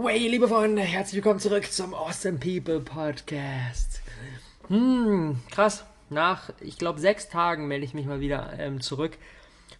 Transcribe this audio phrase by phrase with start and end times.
[0.00, 4.00] Way, liebe Freunde, herzlich willkommen zurück zum Awesome People Podcast.
[4.68, 5.84] Hm, krass.
[6.08, 9.18] Nach, ich glaube, sechs Tagen melde ich mich mal wieder ähm, zurück.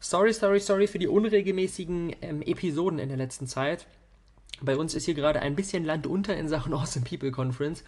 [0.01, 3.87] Sorry, sorry, sorry für die unregelmäßigen ähm, Episoden in der letzten Zeit.
[4.61, 7.85] Bei uns ist hier gerade ein bisschen Land unter in Sachen Awesome People Conference.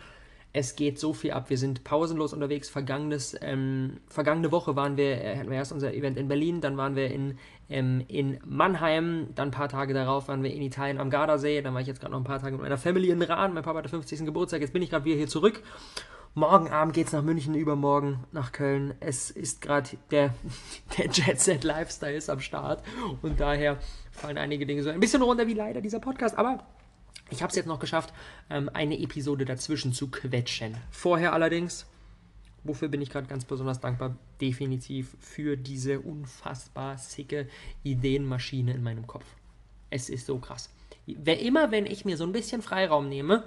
[0.53, 1.49] Es geht so viel ab.
[1.49, 2.69] Wir sind pausenlos unterwegs.
[2.69, 6.77] Vergangenes, ähm, vergangene Woche waren wir, äh, hatten wir erst unser Event in Berlin, dann
[6.77, 7.39] waren wir in,
[7.69, 11.73] ähm, in Mannheim, dann ein paar Tage darauf waren wir in Italien am Gardasee, dann
[11.73, 13.55] war ich jetzt gerade noch ein paar Tage mit meiner Family in Rahn.
[13.55, 14.25] Mein Papa hatte 50.
[14.25, 15.63] Geburtstag, jetzt bin ich gerade wieder hier zurück.
[16.35, 18.95] Morgen Abend geht es nach München, übermorgen nach Köln.
[19.01, 20.35] Es ist gerade der,
[20.99, 22.83] der Jet Set Lifestyle ist am Start
[23.23, 23.79] und daher
[24.11, 26.65] fallen einige Dinge so ein bisschen runter wie leider dieser Podcast, aber
[27.31, 28.13] ich habe es jetzt noch geschafft,
[28.49, 30.77] ähm, eine Episode dazwischen zu quetschen.
[30.91, 31.87] Vorher allerdings,
[32.65, 37.49] wofür bin ich gerade ganz besonders dankbar, definitiv für diese unfassbar sicke
[37.83, 39.25] Ideenmaschine in meinem Kopf.
[39.91, 40.71] Es ist so krass.
[41.07, 43.45] Wer immer, wenn ich mir so ein bisschen Freiraum nehme,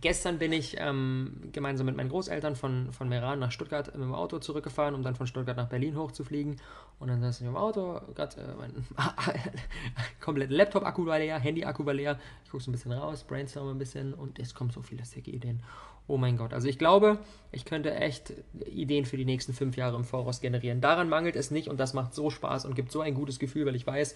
[0.00, 4.14] Gestern bin ich ähm, gemeinsam mit meinen Großeltern von, von Meran nach Stuttgart mit dem
[4.14, 6.56] Auto zurückgefahren, um dann von Stuttgart nach Berlin hochzufliegen.
[7.00, 8.72] Und dann saß ich im Auto, gerade äh, mein
[10.20, 12.18] kompletter Laptop-Akku war leer, Handy-Akku war leer.
[12.44, 15.32] Ich gucke so ein bisschen raus, brainstorm ein bisschen und es kommen so viele sicke
[15.32, 15.62] Ideen.
[16.06, 16.54] Oh mein Gott.
[16.54, 17.18] Also ich glaube,
[17.50, 18.32] ich könnte echt
[18.66, 20.80] Ideen für die nächsten fünf Jahre im Voraus generieren.
[20.80, 23.66] Daran mangelt es nicht und das macht so Spaß und gibt so ein gutes Gefühl,
[23.66, 24.14] weil ich weiß,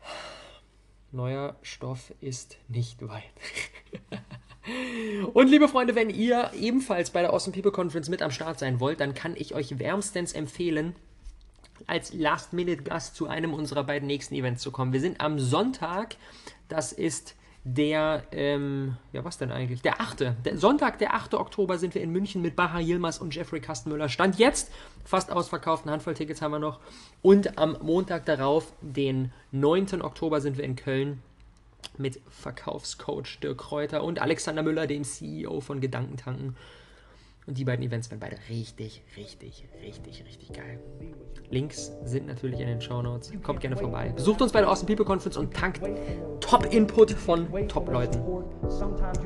[1.12, 3.22] neuer Stoff ist nicht weit.
[5.32, 8.80] Und liebe Freunde, wenn ihr ebenfalls bei der Awesome People Conference mit am Start sein
[8.80, 10.94] wollt, dann kann ich euch wärmstens empfehlen,
[11.86, 14.92] als Last-Minute-Gast zu einem unserer beiden nächsten Events zu kommen.
[14.92, 16.16] Wir sind am Sonntag,
[16.68, 19.82] das ist der, ähm, ja was denn eigentlich?
[19.82, 20.34] Der 8.
[20.44, 21.34] Der Sonntag, der 8.
[21.34, 24.08] Oktober sind wir in München mit Baha Yilmaz und Jeffrey Kastenmüller.
[24.08, 24.72] Stand jetzt,
[25.04, 26.80] fast ausverkauft, eine Handvoll Tickets haben wir noch.
[27.20, 30.02] Und am Montag darauf, den 9.
[30.02, 31.22] Oktober, sind wir in Köln
[31.98, 36.56] mit Verkaufscoach Dirk Kräuter und Alexander Müller, dem CEO von Gedankentanken.
[37.46, 40.78] Und die beiden Events werden beide richtig, richtig, richtig, richtig geil.
[41.50, 43.32] Links sind natürlich in den Show Notes.
[43.42, 44.12] Kommt gerne vorbei.
[44.14, 45.82] Besucht uns bei der Awesome People Conference und tankt
[46.40, 48.22] Top-Input von Top-Leuten.
[48.68, 49.18] Sometimes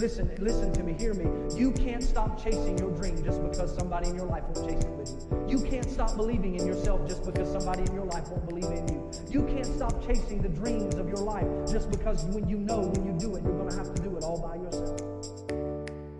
[0.00, 1.26] Listen, listen to me, hear me.
[1.54, 4.90] You can't stop chasing your dream just because somebody in your life won't chase it
[4.96, 5.44] with you.
[5.46, 8.88] You can't stop believing in yourself just because somebody in your life won't believe in
[8.88, 9.10] you.
[9.28, 13.04] You can't stop chasing the dreams of your life just because when you know when
[13.04, 14.96] you do it, you're going to have to do it all by yourself.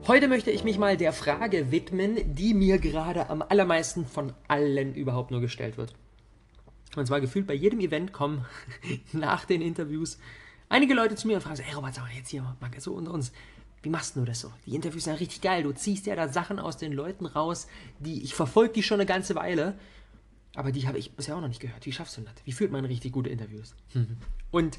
[0.07, 4.95] Heute möchte ich mich mal der Frage widmen, die mir gerade am allermeisten von allen
[4.95, 5.95] überhaupt nur gestellt wird.
[6.97, 8.45] Und zwar gefühlt bei jedem Event kommen
[9.15, 10.19] nach den Interviews
[10.69, 12.93] einige Leute zu mir und fragen so, hey Robert, sag mal jetzt hier mal so
[12.93, 13.33] unter uns,
[13.83, 14.53] wie machst du das so?
[14.67, 15.63] Die Interviews sind richtig geil.
[15.63, 17.67] Du ziehst ja da Sachen aus den Leuten raus,
[17.99, 19.79] die ich verfolge die schon eine ganze Weile,
[20.55, 21.87] aber die habe ich bisher auch noch nicht gehört.
[21.87, 22.35] Wie schaffst du das?
[22.45, 23.75] Wie führt man richtig gute Interviews?
[24.51, 24.79] Und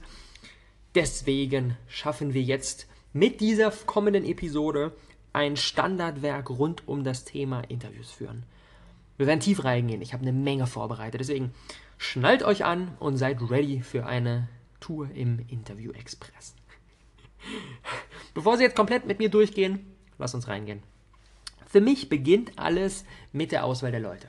[0.95, 4.93] deswegen schaffen wir jetzt mit dieser kommenden Episode
[5.33, 8.43] ein Standardwerk rund um das Thema Interviews führen.
[9.17, 10.01] Wir werden tief reingehen.
[10.01, 11.21] Ich habe eine Menge vorbereitet.
[11.21, 11.53] Deswegen
[11.97, 16.55] schnallt euch an und seid ready für eine Tour im Interview Express.
[18.33, 19.85] Bevor Sie jetzt komplett mit mir durchgehen,
[20.17, 20.81] lass uns reingehen.
[21.67, 24.27] Für mich beginnt alles mit der Auswahl der Leute.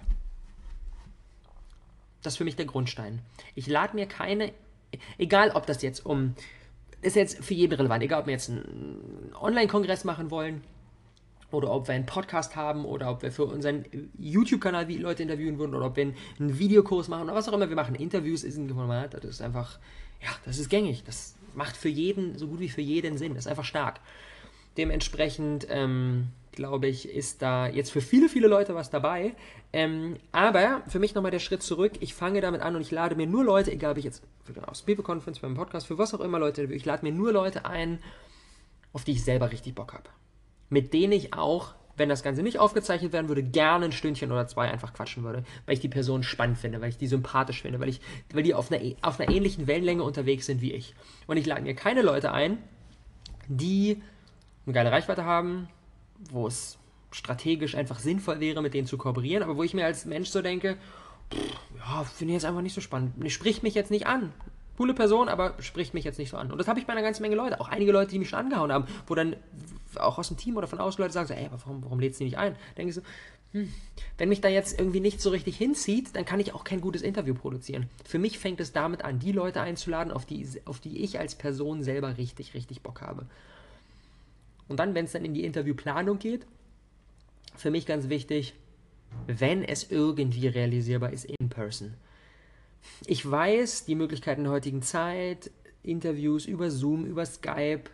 [2.23, 3.21] Das ist für mich der Grundstein.
[3.55, 4.53] Ich lade mir keine,
[5.19, 6.35] egal ob das jetzt um,
[7.01, 10.63] ist jetzt für jeden relevant, egal ob wir jetzt einen Online-Kongress machen wollen
[11.51, 13.85] oder ob wir einen Podcast haben oder ob wir für unseren
[14.19, 17.77] YouTube-Kanal Leute interviewen würden oder ob wir einen Videokurs machen oder was auch immer wir
[17.77, 17.97] machen.
[17.97, 19.79] Interviews ist ein Format, das ist einfach,
[20.23, 21.03] ja, das ist gängig.
[21.05, 23.37] Das macht für jeden, so gut wie für jeden Sinn.
[23.37, 24.01] Ist einfach stark.
[24.77, 29.35] Dementsprechend, ähm, glaube ich, ist da jetzt für viele, viele Leute was dabei.
[29.73, 31.93] Ähm, aber für mich nochmal der Schritt zurück.
[32.01, 34.55] Ich fange damit an und ich lade mir nur Leute, egal ob ich jetzt für
[34.55, 37.65] eine People Conference, beim Podcast, für was auch immer Leute, ich lade mir nur Leute
[37.65, 37.99] ein,
[38.93, 40.11] auf die ich selber richtig Bock habe.
[40.69, 44.47] Mit denen ich auch, wenn das Ganze nicht aufgezeichnet werden würde, gerne ein Stündchen oder
[44.47, 45.45] zwei einfach quatschen würde.
[45.67, 48.01] Weil ich die Person spannend finde, weil ich die sympathisch finde, weil, ich,
[48.33, 50.95] weil die auf einer, auf einer ähnlichen Wellenlänge unterwegs sind wie ich.
[51.27, 52.59] Und ich lade mir keine Leute ein,
[53.49, 54.03] die
[54.67, 55.69] eine geile Reichweite haben,
[56.31, 56.79] wo es
[57.11, 60.41] strategisch einfach sinnvoll wäre, mit denen zu kooperieren, aber wo ich mir als Mensch so
[60.41, 60.77] denke,
[61.33, 63.31] pff, ja, finde ich jetzt einfach nicht so spannend.
[63.31, 64.33] Spricht mich jetzt nicht an.
[64.77, 66.51] Coole Person, aber spricht mich jetzt nicht so an.
[66.51, 67.61] Und das habe ich bei einer ganzen Menge Leute.
[67.61, 69.37] Auch einige Leute, die mich schon angehauen haben, wo dann
[69.97, 72.19] auch aus dem Team oder von außen Leute sagen so, ey, aber warum, warum lädst
[72.19, 72.57] du die nicht ein?
[72.77, 73.03] Denke ich so,
[73.53, 73.73] hm,
[74.17, 77.03] wenn mich da jetzt irgendwie nicht so richtig hinzieht, dann kann ich auch kein gutes
[77.03, 77.89] Interview produzieren.
[78.05, 81.35] Für mich fängt es damit an, die Leute einzuladen, auf die, auf die ich als
[81.35, 83.27] Person selber richtig, richtig Bock habe.
[84.69, 86.47] Und dann, wenn es dann in die Interviewplanung geht,
[87.55, 88.55] für mich ganz wichtig,
[89.27, 91.93] wenn es irgendwie realisierbar ist in person.
[93.07, 95.51] Ich weiß, die Möglichkeiten der heutigen Zeit,
[95.83, 97.85] Interviews über Zoom, über Skype,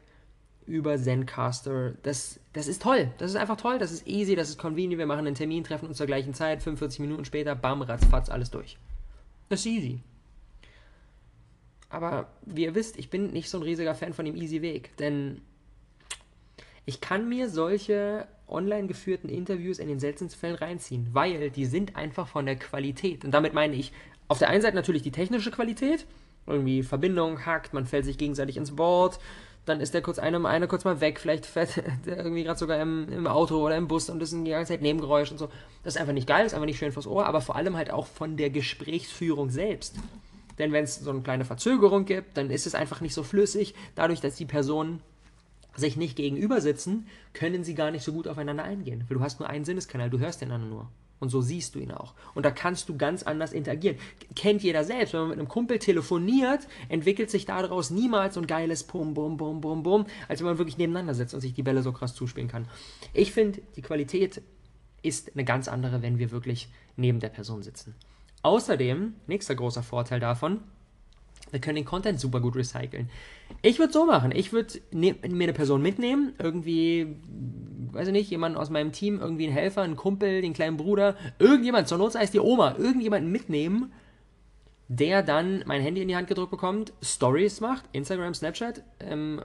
[0.67, 3.11] über Zencaster, das, das ist toll.
[3.19, 4.99] Das ist einfach toll, das ist easy, das ist convenient.
[4.99, 8.51] Wir machen einen Termin, treffen uns zur gleichen Zeit, 45 Minuten später, bam, ratzfatz, alles
[8.51, 8.77] durch.
[9.49, 10.01] Das ist easy.
[11.89, 14.95] Aber wie ihr wisst, ich bin nicht so ein riesiger Fan von dem easy Weg,
[14.99, 15.41] denn
[16.85, 21.97] ich kann mir solche online geführten Interviews in den seltensten Fällen reinziehen, weil die sind
[21.97, 23.25] einfach von der Qualität.
[23.25, 23.93] Und damit meine ich
[24.29, 26.07] auf der einen Seite natürlich die technische Qualität,
[26.47, 29.19] irgendwie Verbindung hackt, man fällt sich gegenseitig ins Wort,
[29.65, 31.77] dann ist der kurz einer eine kurz mal weg, vielleicht fährt
[32.07, 34.73] der irgendwie gerade sogar im, im, Auto oder im Bus und das ist die ganze
[34.73, 35.49] Zeit Nebengeräusch und so.
[35.83, 37.91] Das ist einfach nicht geil, ist einfach nicht schön fürs Ohr, aber vor allem halt
[37.91, 39.97] auch von der Gesprächsführung selbst.
[40.59, 43.75] Denn wenn es so eine kleine Verzögerung gibt, dann ist es einfach nicht so flüssig.
[43.95, 45.01] Dadurch, dass die Personen
[45.79, 49.05] sich nicht gegenüber sitzen, können sie gar nicht so gut aufeinander eingehen.
[49.09, 50.89] Weil du hast nur einen Sinneskanal, du hörst den anderen nur.
[51.21, 52.15] Und so siehst du ihn auch.
[52.35, 53.97] Und da kannst du ganz anders interagieren.
[54.37, 55.13] Kennt jeder selbst.
[55.13, 59.37] Wenn man mit einem Kumpel telefoniert, entwickelt sich daraus niemals so ein geiles Bum, Bum,
[59.37, 62.15] Bum, Bum, Bum, als wenn man wirklich nebeneinander sitzt und sich die Bälle so krass
[62.15, 62.69] zuspielen kann.
[63.15, 64.43] Ich finde, die Qualität
[65.03, 67.95] ist eine ganz andere, wenn wir wirklich neben der Person sitzen.
[68.43, 70.61] Außerdem, nächster großer Vorteil davon,
[71.51, 73.09] wir können den Content super gut recyceln.
[73.63, 74.33] Ich würde so machen.
[74.35, 77.17] Ich würde ne mir eine Person mitnehmen, irgendwie,
[77.93, 81.17] weiß ich nicht, jemand aus meinem Team, irgendwie einen Helfer, einen Kumpel, den kleinen Bruder,
[81.39, 83.93] irgendjemand, zur Not sei es die Oma, irgendjemanden mitnehmen,
[84.89, 89.43] der dann mein Handy in die Hand gedrückt bekommt, Stories macht, Instagram, Snapchat, ähm,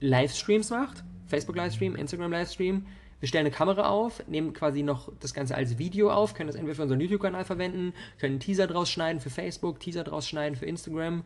[0.00, 2.86] Livestreams macht, Facebook Livestream, Instagram Livestream.
[3.20, 6.56] Wir stellen eine Kamera auf, nehmen quasi noch das Ganze als Video auf, können das
[6.56, 10.66] entweder für unseren YouTube-Kanal verwenden, können Teaser draus schneiden für Facebook, Teaser draus schneiden für
[10.66, 11.22] Instagram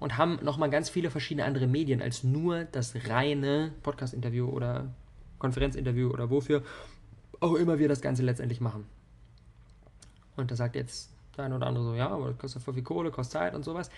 [0.00, 4.94] und haben nochmal ganz viele verschiedene andere Medien als nur das reine Podcast-Interview oder
[5.38, 6.62] Konferenzinterview oder wofür
[7.40, 8.86] auch immer wir das Ganze letztendlich machen.
[10.36, 12.82] Und da sagt jetzt der eine oder andere so, ja, aber das kostet voll viel
[12.82, 13.90] Kohle, kostet Zeit und sowas.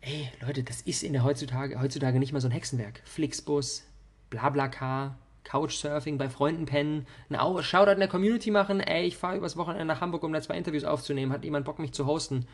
[0.00, 3.02] Ey, Leute, das ist in der heutzutage, heutzutage nicht mal so ein Hexenwerk.
[3.04, 3.84] Flixbus,
[4.30, 9.56] Blablacar, Couchsurfing, bei Freunden pennen, ein Shoutout in der Community machen, ey, ich fahre übers
[9.56, 12.46] Wochenende nach Hamburg, um da zwei Interviews aufzunehmen, hat jemand Bock, mich zu hosten?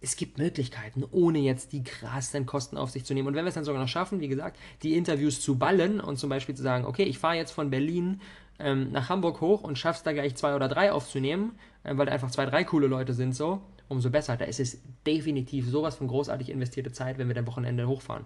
[0.00, 3.28] Es gibt Möglichkeiten, ohne jetzt die krassen Kosten auf sich zu nehmen.
[3.28, 6.18] Und wenn wir es dann sogar noch schaffen, wie gesagt, die Interviews zu ballen und
[6.18, 8.20] zum Beispiel zu sagen, okay, ich fahre jetzt von Berlin
[8.58, 12.12] ähm, nach Hamburg hoch und schaff's da gleich zwei oder drei aufzunehmen, äh, weil da
[12.12, 14.36] einfach zwei, drei coole Leute sind, so, umso besser.
[14.36, 18.24] Da ist es definitiv sowas von großartig investierte Zeit, wenn wir dann Wochenende hochfahren.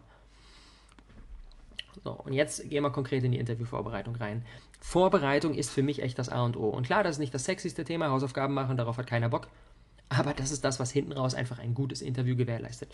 [2.04, 4.44] So, und jetzt gehen wir konkret in die Interviewvorbereitung rein.
[4.80, 6.68] Vorbereitung ist für mich echt das A und O.
[6.68, 9.48] Und klar, das ist nicht das sexyste Thema, Hausaufgaben machen, darauf hat keiner Bock.
[10.08, 12.92] Aber das ist das, was hinten raus einfach ein gutes Interview gewährleistet.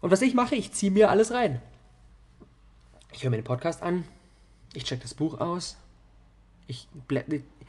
[0.00, 1.60] Und was ich mache, ich ziehe mir alles rein.
[3.12, 4.04] Ich höre mir den Podcast an,
[4.74, 5.76] ich check das Buch aus,
[6.66, 6.88] ich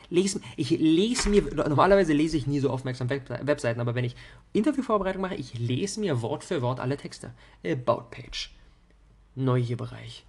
[0.09, 4.15] lese, ich lese mir, normalerweise lese ich nie so aufmerksam Webseiten, aber wenn ich
[4.53, 7.33] Interviewvorbereitung mache, ich lese mir Wort für Wort alle Texte.
[7.65, 8.51] About Page,
[9.35, 10.25] Neugierbereich,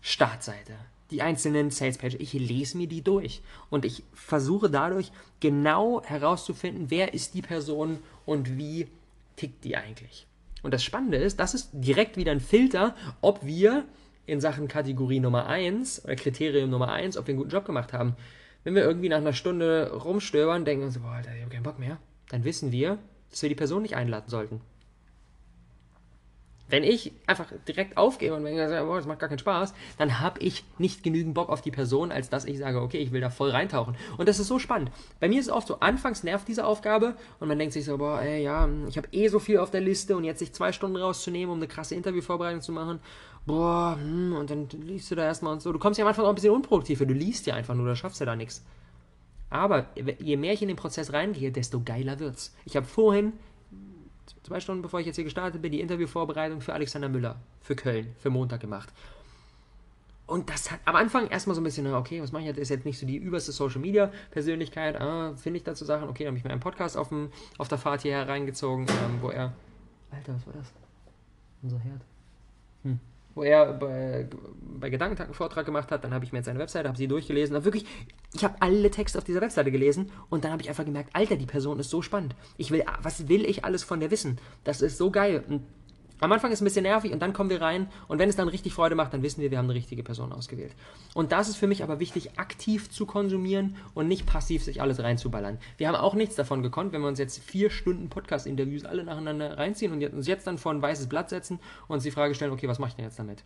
[0.00, 0.74] Startseite,
[1.12, 2.18] die einzelnen Sales Pages.
[2.18, 7.98] Ich lese mir die durch und ich versuche dadurch genau herauszufinden, wer ist die Person
[8.26, 8.88] und wie
[9.36, 10.26] tickt die eigentlich.
[10.62, 13.84] Und das Spannende ist, das ist direkt wieder ein Filter, ob wir
[14.26, 17.92] in Sachen Kategorie Nummer 1 oder Kriterium Nummer 1, ob wir einen guten Job gemacht
[17.92, 18.14] haben.
[18.64, 21.78] Wenn wir irgendwie nach einer Stunde rumstöbern, denken uns, boah, Alter, ich habe keinen Bock
[21.78, 21.98] mehr,
[22.28, 22.98] dann wissen wir,
[23.30, 24.60] dass wir die Person nicht einladen sollten.
[26.72, 30.40] Wenn ich einfach direkt aufgebe und denke, boah, das macht gar keinen Spaß, dann habe
[30.40, 33.28] ich nicht genügend Bock auf die Person, als dass ich sage, okay, ich will da
[33.28, 33.94] voll reintauchen.
[34.16, 34.90] Und das ist so spannend.
[35.20, 37.98] Bei mir ist es oft so, anfangs nervt diese Aufgabe und man denkt sich so,
[37.98, 40.72] boah, ey, ja, ich habe eh so viel auf der Liste und jetzt sich zwei
[40.72, 43.00] Stunden rauszunehmen, um eine krasse Interviewvorbereitung zu machen,
[43.44, 45.74] boah, hm, und dann liest du da erstmal und so.
[45.74, 47.94] Du kommst ja am Anfang auch ein bisschen unproduktiv, du liest ja einfach nur, da
[47.94, 48.64] schaffst du da nichts.
[49.50, 52.54] Aber je mehr ich in den Prozess reingehe, desto geiler wird's.
[52.64, 53.34] Ich habe vorhin
[54.42, 58.14] zwei Stunden bevor ich jetzt hier gestartet bin, die Interviewvorbereitung für Alexander Müller, für Köln,
[58.18, 58.92] für Montag gemacht.
[60.26, 62.58] Und das hat am Anfang erstmal so ein bisschen, okay, was mache ich jetzt?
[62.58, 64.98] Ist jetzt nicht so die überste Social Media Persönlichkeit.
[65.00, 66.08] Ah, finde ich dazu Sachen.
[66.08, 69.18] Okay, dann habe ich mir einen Podcast auf, dem, auf der Fahrt hierher reingezogen, ähm,
[69.20, 69.52] wo er.
[70.10, 70.72] Alter, was war das?
[71.62, 72.00] Unser Herd.
[73.34, 74.28] Wo er bei,
[74.60, 76.04] bei Gedankentag einen Vortrag gemacht hat.
[76.04, 77.56] Dann habe ich mir jetzt seine Webseite, habe sie durchgelesen.
[77.56, 77.86] Hab wirklich,
[78.34, 81.36] ich habe alle Texte auf dieser Webseite gelesen und dann habe ich einfach gemerkt, Alter,
[81.36, 82.34] die Person ist so spannend.
[82.58, 84.38] Ich will, was will ich alles von der wissen?
[84.64, 85.44] Das ist so geil.
[85.48, 85.62] Und
[86.22, 88.36] am Anfang ist es ein bisschen nervig und dann kommen wir rein und wenn es
[88.36, 90.72] dann richtig Freude macht, dann wissen wir, wir haben eine richtige Person ausgewählt.
[91.14, 95.02] Und das ist für mich aber wichtig, aktiv zu konsumieren und nicht passiv sich alles
[95.02, 95.58] reinzuballern.
[95.78, 99.58] Wir haben auch nichts davon gekonnt, wenn wir uns jetzt vier Stunden Podcast-Interviews alle nacheinander
[99.58, 102.52] reinziehen und uns jetzt dann vor ein weißes Blatt setzen und uns die Frage stellen,
[102.52, 103.42] okay, was mache ich denn jetzt damit?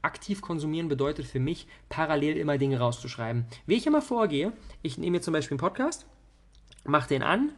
[0.00, 3.46] aktiv konsumieren bedeutet für mich, parallel immer Dinge rauszuschreiben.
[3.66, 6.06] Wie ich immer vorgehe, ich nehme mir zum Beispiel einen Podcast,
[6.84, 7.50] mache den an,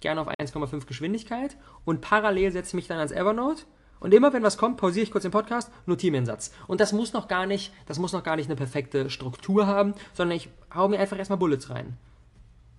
[0.00, 3.64] gerne auf 1,5 Geschwindigkeit und parallel setze ich mich dann ans Evernote
[4.00, 6.52] und immer wenn was kommt, pausiere ich kurz den Podcast, notiere mir einen Satz.
[6.66, 9.94] Und das muss noch gar nicht, das muss noch gar nicht eine perfekte Struktur haben,
[10.12, 11.96] sondern ich hau mir einfach erstmal Bullets rein.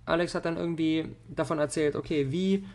[0.06, 2.66] Alex hat dann irgendwie davon erzählt, okay, wie,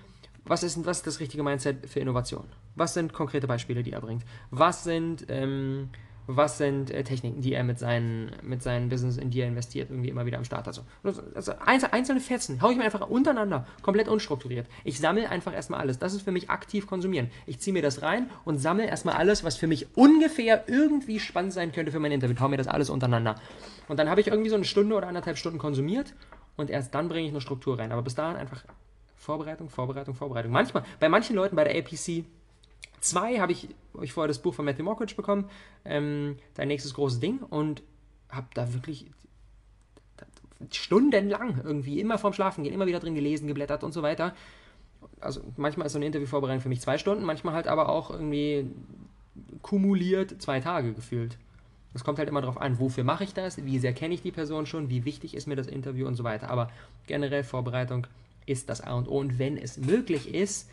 [0.45, 2.45] was ist, was ist das richtige Mindset für Innovation?
[2.75, 4.25] Was sind konkrete Beispiele, die er bringt?
[4.51, 5.91] Was sind ähm,
[6.27, 9.91] was sind äh, Techniken, die er mit seinen, mit seinen Business, in die er investiert,
[9.91, 10.83] irgendwie immer wieder am Start hat.
[11.03, 14.67] Also, also einzelne Fetzen, haue ich mir einfach untereinander, komplett unstrukturiert.
[14.85, 15.99] Ich sammle einfach erstmal alles.
[15.99, 17.31] Das ist für mich aktiv konsumieren.
[17.47, 21.53] Ich ziehe mir das rein und sammle erstmal alles, was für mich ungefähr irgendwie spannend
[21.53, 22.37] sein könnte für mein Interview.
[22.41, 23.37] Hau mir das alles untereinander.
[23.89, 26.15] Und dann habe ich irgendwie so eine Stunde oder anderthalb Stunden konsumiert
[26.57, 27.93] und erst dann bringe ich eine Struktur rein.
[27.93, 28.65] Aber bis dahin einfach
[29.17, 30.53] Vorbereitung, Vorbereitung, Vorbereitung.
[30.53, 32.25] Manchmal, bei manchen Leuten bei der APC
[33.03, 35.51] 2 habe ich, hab ich vorher das Buch von Matthew Mockridge bekommen,
[35.85, 37.83] ähm, dein nächstes großes Ding, und
[38.29, 39.11] habe da wirklich
[40.71, 44.35] stundenlang irgendwie immer vorm Schlafen gehen, immer wieder drin gelesen, geblättert und so weiter.
[45.21, 48.71] Also manchmal ist so eine Interviewvorbereitung für mich zwei Stunden, manchmal halt aber auch irgendwie
[49.63, 51.37] kumuliert zwei Tage gefühlt.
[51.95, 54.31] Es kommt halt immer darauf an, wofür mache ich das, wie sehr kenne ich die
[54.31, 56.49] Person schon, wie wichtig ist mir das Interview und so weiter.
[56.49, 56.71] Aber
[57.07, 58.07] generell Vorbereitung
[58.47, 59.19] ist das A und O.
[59.19, 60.71] Und wenn es möglich ist,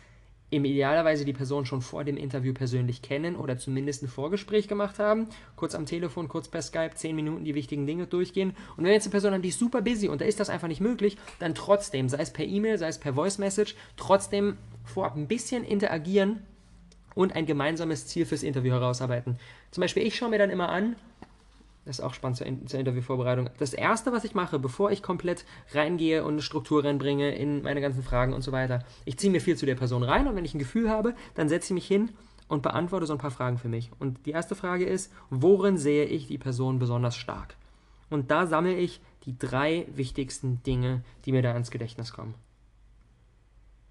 [0.50, 4.98] im idealerweise die Person schon vor dem Interview persönlich kennen oder zumindest ein Vorgespräch gemacht
[4.98, 8.54] haben, kurz am Telefon, kurz per Skype, zehn Minuten die wichtigen Dinge durchgehen.
[8.76, 10.68] Und wenn jetzt eine Person haben, die ist super busy und da ist das einfach
[10.68, 15.16] nicht möglich, dann trotzdem, sei es per E-Mail, sei es per Voice Message, trotzdem vorab
[15.16, 16.40] ein bisschen interagieren
[17.14, 19.38] und ein gemeinsames Ziel fürs Interview herausarbeiten.
[19.70, 20.96] Zum Beispiel, ich schaue mir dann immer an,
[21.90, 23.50] das ist auch spannend zur, zur Interviewvorbereitung.
[23.58, 25.44] Das erste, was ich mache, bevor ich komplett
[25.74, 29.40] reingehe und eine Struktur reinbringe in meine ganzen Fragen und so weiter, ich ziehe mir
[29.40, 31.88] viel zu der Person rein und wenn ich ein Gefühl habe, dann setze ich mich
[31.88, 32.10] hin
[32.46, 33.90] und beantworte so ein paar Fragen für mich.
[33.98, 37.56] Und die erste Frage ist, worin sehe ich die Person besonders stark?
[38.08, 42.34] Und da sammle ich die drei wichtigsten Dinge, die mir da ins Gedächtnis kommen.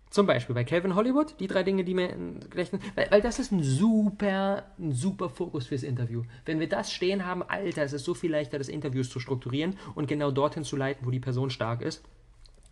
[0.10, 2.10] Zum Beispiel bei Calvin Hollywood, die drei Dinge, die mir
[2.50, 6.24] Gedächtnis, weil, weil das ist ein super, ein super Fokus fürs Interview.
[6.46, 9.78] Wenn wir das stehen haben, Alter, es ist so viel leichter, das Interviews zu strukturieren
[9.94, 12.04] und genau dorthin zu leiten, wo die Person stark ist.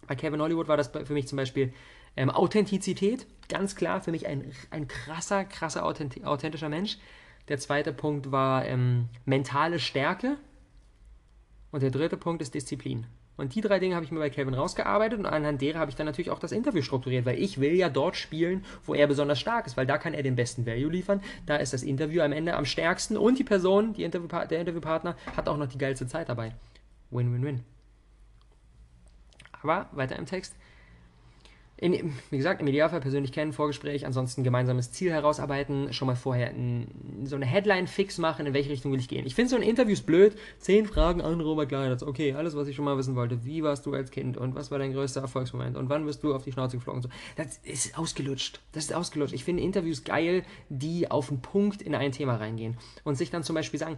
[0.07, 1.73] Bei Kevin Hollywood war das für mich zum Beispiel
[2.15, 6.97] ähm, Authentizität, ganz klar, für mich ein, ein krasser, krasser, authentischer Mensch.
[7.49, 10.37] Der zweite Punkt war ähm, mentale Stärke.
[11.71, 13.05] Und der dritte Punkt ist Disziplin.
[13.37, 15.95] Und die drei Dinge habe ich mir bei Calvin rausgearbeitet und anhand derer habe ich
[15.95, 19.39] dann natürlich auch das Interview strukturiert, weil ich will ja dort spielen, wo er besonders
[19.39, 21.21] stark ist, weil da kann er den besten Value liefern.
[21.45, 25.15] Da ist das Interview am Ende am stärksten und die Person, die Interviewpa der Interviewpartner,
[25.35, 26.53] hat auch noch die geilste Zeit dabei.
[27.11, 27.63] Win-win-win.
[29.61, 30.55] Aber weiter im Text.
[31.79, 36.49] In, wie gesagt, im Idealfall persönlich kennen, Vorgespräch, ansonsten gemeinsames Ziel herausarbeiten, schon mal vorher
[36.49, 36.87] ein,
[37.23, 39.27] so eine Headline fix machen, in welche Richtung will ich gehen.
[39.27, 40.35] Ich finde so ein Interview blöd.
[40.57, 42.01] Zehn Fragen an Robert Gleidatz.
[42.01, 43.45] Okay, alles, was ich schon mal wissen wollte.
[43.45, 46.33] Wie warst du als Kind und was war dein größter Erfolgsmoment und wann bist du
[46.33, 47.03] auf die Schnauze geflogen?
[47.03, 47.09] So.
[47.35, 48.59] Das ist ausgelutscht.
[48.71, 49.33] Das ist ausgelutscht.
[49.33, 53.43] Ich finde Interviews geil, die auf den Punkt in ein Thema reingehen und sich dann
[53.43, 53.97] zum Beispiel sagen,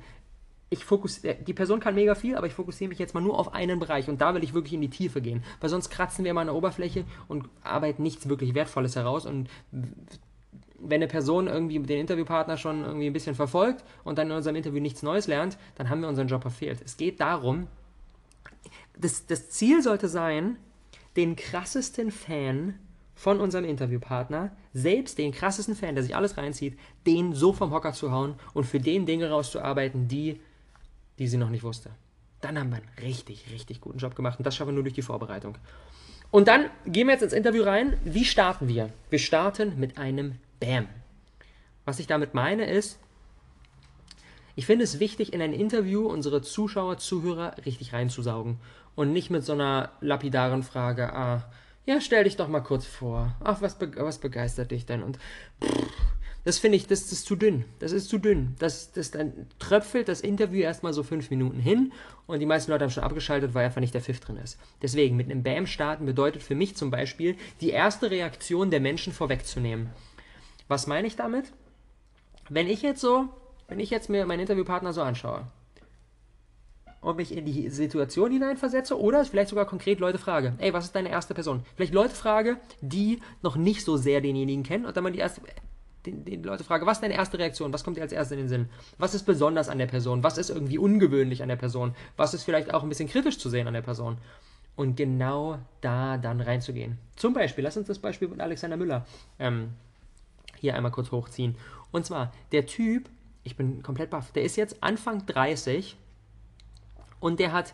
[0.69, 3.53] ich fokussiere, die Person kann mega viel, aber ich fokussiere mich jetzt mal nur auf
[3.53, 6.33] einen Bereich und da will ich wirklich in die Tiefe gehen, weil sonst kratzen wir
[6.33, 9.49] mal an der Oberfläche und arbeiten nichts wirklich Wertvolles heraus und
[10.81, 14.55] wenn eine Person irgendwie den Interviewpartner schon irgendwie ein bisschen verfolgt und dann in unserem
[14.55, 16.79] Interview nichts Neues lernt, dann haben wir unseren Job verfehlt.
[16.85, 17.67] Es geht darum,
[18.97, 20.57] das, das Ziel sollte sein,
[21.17, 22.75] den krassesten Fan
[23.15, 27.91] von unserem Interviewpartner, selbst den krassesten Fan, der sich alles reinzieht, den so vom Hocker
[27.91, 30.39] zu hauen und für den Dinge rauszuarbeiten, die
[31.19, 31.91] die sie noch nicht wusste.
[32.41, 34.95] Dann haben wir einen richtig, richtig guten Job gemacht und das schaffen wir nur durch
[34.95, 35.57] die Vorbereitung.
[36.31, 37.97] Und dann gehen wir jetzt ins Interview rein.
[38.03, 38.89] Wie starten wir?
[39.09, 40.87] Wir starten mit einem Bam.
[41.85, 42.99] Was ich damit meine ist,
[44.55, 48.59] ich finde es wichtig, in ein Interview unsere Zuschauer, Zuhörer richtig reinzusaugen
[48.95, 51.49] und nicht mit so einer lapidaren Frage, ah,
[51.85, 53.35] ja, stell dich doch mal kurz vor.
[53.43, 55.01] Ach, was, be was begeistert dich denn?
[55.01, 55.17] Und
[55.63, 56.08] pff,
[56.45, 57.65] das finde ich, das, das ist zu dünn.
[57.79, 58.55] Das ist zu dünn.
[58.59, 61.91] Das, das, dann tröpfelt das Interview erstmal so fünf Minuten hin
[62.27, 64.57] und die meisten Leute haben schon abgeschaltet, weil einfach nicht der Pfiff drin ist.
[64.81, 69.13] Deswegen, mit einem Bam starten bedeutet für mich zum Beispiel, die erste Reaktion der Menschen
[69.13, 69.89] vorwegzunehmen.
[70.67, 71.51] Was meine ich damit?
[72.49, 73.29] Wenn ich jetzt so,
[73.67, 75.47] wenn ich jetzt mir meinen Interviewpartner so anschaue
[77.01, 80.95] und mich in die Situation hineinversetze oder vielleicht sogar konkret Leute frage, ey, was ist
[80.95, 81.63] deine erste Person?
[81.75, 85.41] Vielleicht Leute frage, die noch nicht so sehr denjenigen kennen und dann mal die erste,
[86.05, 87.73] die, die Leute frage, was ist deine erste Reaktion?
[87.73, 88.69] Was kommt dir als erstes in den Sinn?
[88.97, 90.23] Was ist besonders an der Person?
[90.23, 91.95] Was ist irgendwie ungewöhnlich an der Person?
[92.17, 94.17] Was ist vielleicht auch ein bisschen kritisch zu sehen an der Person?
[94.75, 96.97] Und genau da dann reinzugehen.
[97.15, 99.05] Zum Beispiel, lass uns das Beispiel mit Alexander Müller
[99.37, 99.73] ähm,
[100.57, 101.55] hier einmal kurz hochziehen.
[101.91, 103.09] Und zwar, der Typ
[103.43, 104.31] Ich bin komplett baff.
[104.31, 105.97] Der ist jetzt Anfang 30
[107.19, 107.73] und der hat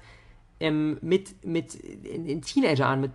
[0.60, 3.12] ähm, mit, mit in, in Teenagerjahren, mit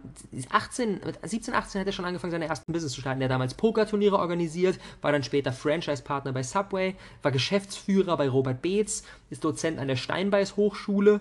[0.51, 3.21] 18, mit 17, 18 hat er schon angefangen, seine ersten Business zu starten.
[3.21, 8.61] Er hat damals Pokerturniere organisiert, war dann später Franchise-Partner bei Subway, war Geschäftsführer bei Robert
[8.61, 11.21] Beetz, ist Dozent an der Steinbeiß Hochschule,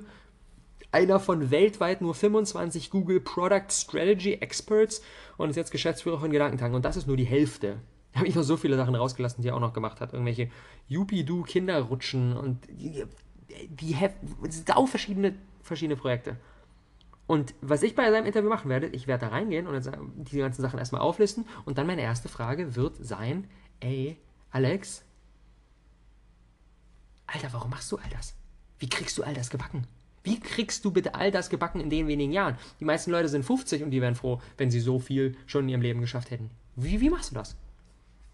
[0.92, 5.02] einer von weltweit nur 25 Google Product Strategy Experts
[5.38, 6.76] und ist jetzt Geschäftsführer von Gedankentanken.
[6.76, 7.78] Und das ist nur die Hälfte.
[8.12, 10.14] Da habe ich noch so viele Sachen rausgelassen, die er auch noch gemacht hat.
[10.14, 10.50] Irgendwelche
[10.88, 13.04] Yuppie-Do-Kinderrutschen und die,
[13.70, 15.36] die, die sau verschiedene
[15.70, 16.36] verschiedene Projekte.
[17.26, 20.62] Und was ich bei seinem Interview machen werde, ich werde da reingehen und diese ganzen
[20.62, 23.48] Sachen erstmal auflisten und dann meine erste Frage wird sein,
[23.80, 24.18] ey,
[24.52, 25.06] Alex,
[27.28, 28.36] Alter, warum machst du all das?
[28.80, 29.86] Wie kriegst du all das gebacken?
[30.24, 32.58] Wie kriegst du bitte all das gebacken in den wenigen Jahren?
[32.80, 35.70] Die meisten Leute sind 50 und die wären froh, wenn sie so viel schon in
[35.70, 36.50] ihrem Leben geschafft hätten.
[36.76, 37.56] Wie, wie machst du das?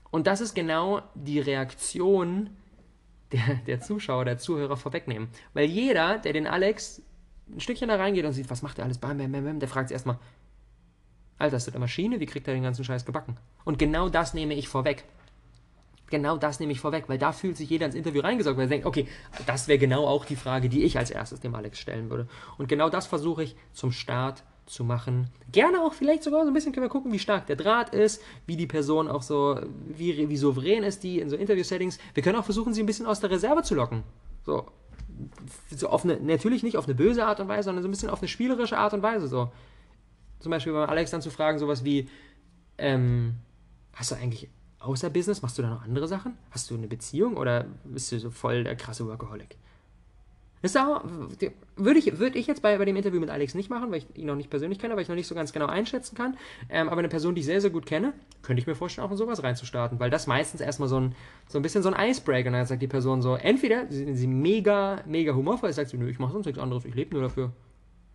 [0.10, 2.52] Und das ist genau die Reaktion
[3.32, 5.28] der, der Zuschauer, der Zuhörer vorwegnehmen.
[5.54, 7.02] Weil jeder, der den Alex
[7.54, 9.70] ein Stückchen da reingeht und sieht, was macht er alles, bam, bam, bam, bam, der
[9.70, 10.18] fragt sich erstmal,
[11.38, 12.20] Alter, ist das eine Maschine?
[12.20, 13.38] Wie kriegt er den ganzen Scheiß gebacken?
[13.66, 15.04] Und genau das nehme ich vorweg.
[16.10, 18.70] Genau das nehme ich vorweg, weil da fühlt sich jeder ins Interview reingesaugt, weil er
[18.70, 19.08] denkt, okay,
[19.46, 22.28] das wäre genau auch die Frage, die ich als erstes dem Alex stellen würde.
[22.58, 25.30] Und genau das versuche ich zum Start zu machen.
[25.52, 28.22] Gerne auch vielleicht sogar so ein bisschen können wir gucken, wie stark der Draht ist,
[28.46, 32.00] wie die Person auch so, wie, wie souverän ist die in so Interview-Settings.
[32.14, 34.04] Wir können auch versuchen, sie ein bisschen aus der Reserve zu locken.
[34.46, 34.68] So,
[35.70, 38.10] so auf eine, natürlich nicht auf eine böse Art und Weise, sondern so ein bisschen
[38.10, 39.28] auf eine spielerische Art und Weise.
[39.28, 39.52] So.
[40.40, 42.10] Zum Beispiel bei Alex dann zu fragen, sowas wie,
[42.78, 43.36] ähm,
[43.94, 46.38] hast du eigentlich außer Business, machst du da noch andere Sachen?
[46.52, 49.58] Hast du eine Beziehung oder bist du so voll der krasse Workaholic?
[50.66, 51.04] Das auch,
[51.76, 54.08] würde ich, würd ich jetzt bei, bei dem Interview mit Alex nicht machen, weil ich
[54.18, 56.38] ihn noch nicht persönlich kenne, weil ich noch nicht so ganz genau einschätzen kann.
[56.72, 59.12] Ähm, aber eine Person, die ich sehr, sehr gut kenne, könnte ich mir vorstellen, auch
[59.12, 61.14] in sowas reinzustarten, weil das meistens erstmal so ein,
[61.48, 62.48] so ein bisschen so ein Icebreaker.
[62.48, 66.10] Und dann sagt die Person so, entweder sind sie mega, mega humorvoll, sagt sie, nö,
[66.10, 67.52] ich mache sonst nichts anderes, ich lebe nur dafür.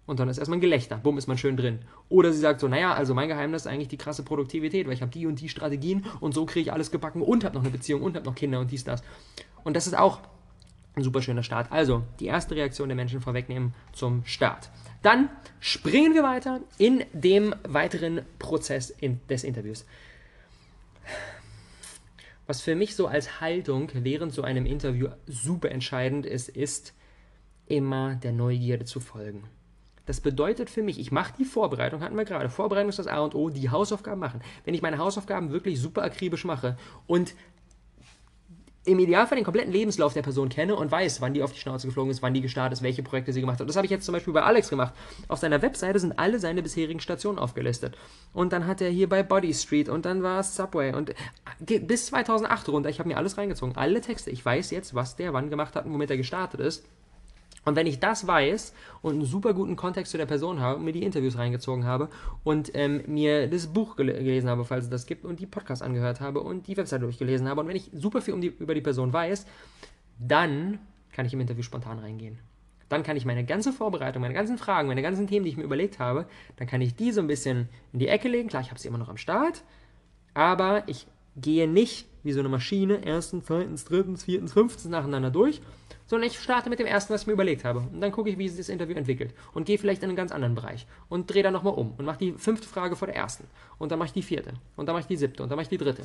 [0.07, 1.78] Und dann ist erstmal ein Gelächter, bumm, ist man schön drin.
[2.09, 5.02] Oder sie sagt so, naja, also mein Geheimnis ist eigentlich die krasse Produktivität, weil ich
[5.02, 7.71] habe die und die Strategien und so kriege ich alles gebacken und habe noch eine
[7.71, 9.04] Beziehung und habe noch Kinder und dies, das.
[9.63, 10.19] Und das ist auch
[10.96, 11.70] ein super schöner Start.
[11.70, 14.70] Also, die erste Reaktion der Menschen vorwegnehmen zum Start.
[15.02, 15.28] Dann
[15.60, 19.86] springen wir weiter in dem weiteren Prozess in, des Interviews.
[22.46, 26.94] Was für mich so als Haltung während so einem Interview super entscheidend ist, ist
[27.66, 29.44] immer der Neugierde zu folgen.
[30.06, 33.20] Das bedeutet für mich, ich mache die Vorbereitung, hatten wir gerade, Vorbereitung ist das A
[33.20, 34.40] und O, die Hausaufgaben machen.
[34.64, 36.76] Wenn ich meine Hausaufgaben wirklich super akribisch mache
[37.06, 37.34] und
[38.84, 41.86] im Idealfall den kompletten Lebenslauf der Person kenne und weiß, wann die auf die Schnauze
[41.86, 43.69] geflogen ist, wann die gestartet ist, welche Projekte sie gemacht hat.
[43.69, 44.95] Das habe ich jetzt zum Beispiel bei Alex gemacht.
[45.28, 47.97] Auf seiner Webseite sind alle seine bisherigen Stationen aufgelistet.
[48.32, 51.78] Und dann hat er hier bei Body Street und dann war es Subway und äh,
[51.78, 52.88] bis 2008 runter.
[52.88, 54.30] Ich habe mir alles reingezogen, alle Texte.
[54.30, 56.84] Ich weiß jetzt, was der wann gemacht hat und womit er gestartet ist.
[57.64, 60.84] Und wenn ich das weiß und einen super guten Kontext zu der Person habe und
[60.84, 62.08] mir die Interviews reingezogen habe
[62.42, 65.82] und ähm, mir das Buch gel gelesen habe, falls es das gibt, und die Podcasts
[65.82, 68.75] angehört habe und die Website durchgelesen habe und wenn ich super viel um die, über
[68.75, 69.46] die Person weiß,
[70.18, 70.78] dann
[71.12, 72.38] kann ich im Interview spontan reingehen.
[72.88, 75.62] Dann kann ich meine ganze Vorbereitung, meine ganzen Fragen, meine ganzen Themen, die ich mir
[75.62, 78.49] überlegt habe, dann kann ich die so ein bisschen in die Ecke legen.
[78.49, 79.62] Klar, ich habe sie immer noch am Start,
[80.34, 85.60] aber ich gehe nicht wie so eine Maschine erstens, zweitens, drittens, viertens, fünftens nacheinander durch,
[86.06, 87.80] sondern ich starte mit dem ersten, was ich mir überlegt habe.
[87.80, 89.32] Und dann gucke ich, wie sich das Interview entwickelt.
[89.54, 90.86] Und gehe vielleicht in einen ganz anderen Bereich.
[91.08, 93.45] Und drehe dann nochmal um und mache die fünfte Frage vor der ersten.
[93.78, 94.54] Und dann mache ich die vierte.
[94.76, 95.43] Und dann mache ich die siebte.
[95.43, 96.02] Und dann mache ich die dritte.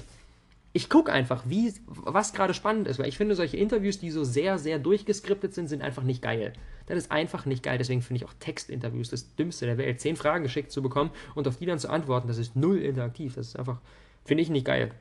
[0.74, 4.24] Ich gucke einfach, wie, was gerade spannend ist, weil ich finde, solche Interviews, die so
[4.24, 6.54] sehr, sehr durchgeskriptet sind, sind einfach nicht geil.
[6.86, 7.78] Das ist einfach nicht geil.
[7.78, 10.02] Deswegen finde ich auch Textinterviews das Dümmste der Welt.
[10.02, 13.36] Zehn Fragen geschickt zu bekommen und auf die dann zu antworten, das ist null interaktiv.
[13.36, 13.80] Das ist einfach,
[14.24, 14.92] finde ich nicht geil.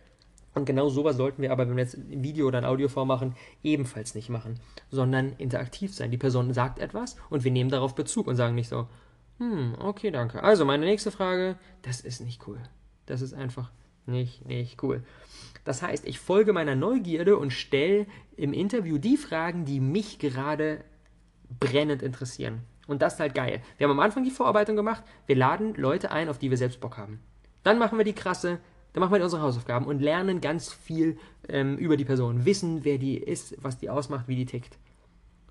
[0.54, 3.34] Und genau sowas sollten wir aber, wenn wir jetzt ein Video oder ein Audioform machen,
[3.62, 6.10] ebenfalls nicht machen, sondern interaktiv sein.
[6.10, 8.86] Die Person sagt etwas und wir nehmen darauf Bezug und sagen nicht so,
[9.38, 10.42] hm, okay, danke.
[10.42, 12.60] Also meine nächste Frage, das ist nicht cool.
[13.06, 13.72] Das ist einfach
[14.06, 15.02] nicht, nicht cool.
[15.64, 20.84] Das heißt, ich folge meiner Neugierde und stelle im Interview die Fragen, die mich gerade
[21.58, 22.60] brennend interessieren.
[22.86, 23.62] Und das ist halt geil.
[23.78, 26.80] Wir haben am Anfang die Vorarbeitung gemacht, wir laden Leute ein, auf die wir selbst
[26.80, 27.20] Bock haben.
[27.62, 28.60] Dann machen wir die krasse
[28.94, 32.96] dann machen wir unsere Hausaufgaben und lernen ganz viel ähm, über die Person, wissen, wer
[32.96, 34.78] die ist, was die ausmacht, wie die tickt.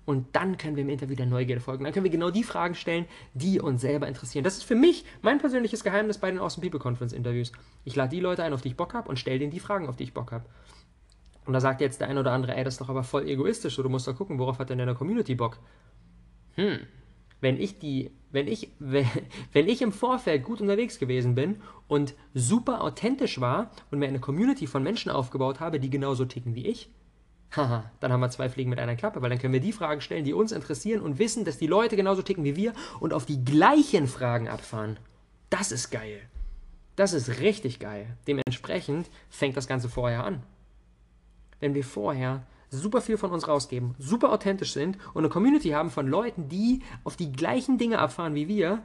[0.06, 1.84] Und dann können wir im Interview der Neugierde folgen.
[1.84, 4.44] Dann können wir genau die Fragen stellen, die uns selber interessieren.
[4.44, 7.52] Das ist für mich mein persönliches Geheimnis bei den Awesome People Conference Interviews.
[7.84, 9.88] Ich lade die Leute ein, auf die ich Bock habe und stelle denen die Fragen,
[9.88, 10.46] auf die ich Bock habe.
[11.44, 13.76] Und da sagt jetzt der ein oder andere, ey, das ist doch aber voll egoistisch,
[13.76, 15.58] so du musst doch gucken, worauf hat denn deine Community Bock?
[16.54, 16.80] Hm,
[17.44, 18.70] wenn ich die, wenn ich,
[19.52, 24.18] wenn ich im Vorfeld gut unterwegs gewesen bin und super authentisch war und mir eine
[24.18, 26.90] Community von Menschen aufgebaut habe, die genauso ticken wie ich,
[27.56, 30.00] Haha, dann haben wir zwei Fliegen mit einer Klappe, weil dann können wir die Fragen
[30.00, 33.26] stellen, die uns interessieren und wissen, dass die Leute genauso ticken wie wir und auf
[33.26, 34.96] die gleichen Fragen abfahren.
[35.50, 36.22] Das ist geil.
[36.96, 38.16] Das ist richtig geil.
[38.26, 40.42] Dementsprechend fängt das Ganze vorher an.
[41.60, 42.44] Wenn wir vorher
[42.78, 46.82] super viel von uns rausgeben, super authentisch sind und eine Community haben von Leuten, die
[47.04, 48.82] auf die gleichen Dinge abfahren wie wir,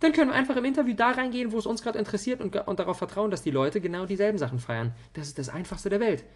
[0.00, 2.78] dann können wir einfach im Interview da reingehen, wo es uns gerade interessiert und, und
[2.78, 4.94] darauf vertrauen, dass die Leute genau dieselben Sachen feiern.
[5.12, 6.24] Das ist das Einfachste der Welt.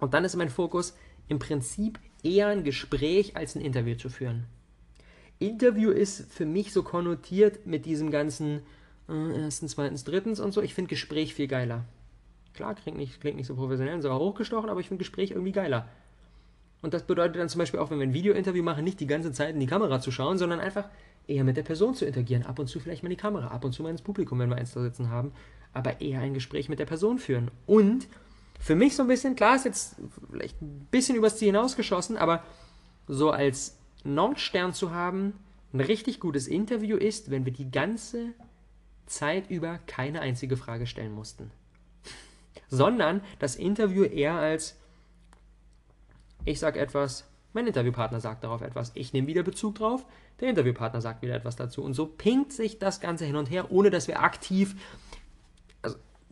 [0.00, 0.94] Und dann ist mein Fokus
[1.28, 4.44] im Prinzip eher ein Gespräch als ein Interview zu führen.
[5.38, 8.62] Interview ist für mich so konnotiert mit diesem ganzen
[9.08, 10.62] äh, erstens, zweitens, drittens und so.
[10.62, 11.84] Ich finde Gespräch viel geiler.
[12.54, 15.88] Klar, klingt nicht, klingt nicht so professionell, sogar hochgestochen, aber ich finde Gespräch irgendwie geiler.
[16.82, 19.32] Und das bedeutet dann zum Beispiel auch, wenn wir ein Video-Interview machen, nicht die ganze
[19.32, 20.88] Zeit in die Kamera zu schauen, sondern einfach
[21.26, 22.44] eher mit der Person zu interagieren.
[22.44, 24.50] Ab und zu vielleicht mal in die Kamera, ab und zu mal ins Publikum, wenn
[24.50, 25.32] wir eins da sitzen haben,
[25.72, 27.50] aber eher ein Gespräch mit der Person führen.
[27.66, 28.06] Und
[28.60, 29.96] für mich so ein bisschen, klar ist jetzt
[30.30, 32.44] vielleicht ein bisschen übers Ziel hinausgeschossen, aber
[33.08, 35.32] so als Nordstern zu haben,
[35.72, 38.34] ein richtig gutes Interview ist, wenn wir die ganze
[39.06, 41.50] Zeit über keine einzige Frage stellen mussten.
[42.68, 44.76] Sondern das Interview eher als
[46.44, 50.04] ich sage etwas, mein Interviewpartner sagt darauf etwas, ich nehme wieder Bezug drauf,
[50.40, 51.82] der Interviewpartner sagt wieder etwas dazu.
[51.82, 54.76] Und so pinkt sich das Ganze hin und her, ohne dass wir aktiv